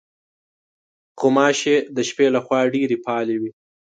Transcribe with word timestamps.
غوماشې 1.19 1.75
د 1.95 1.97
شپې 2.09 2.27
له 2.35 2.39
خوا 2.45 2.59
ډېرې 2.73 2.97
فعالې 3.03 3.37
وي. 3.41 3.51